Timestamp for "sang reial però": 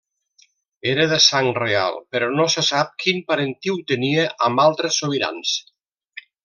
1.25-2.31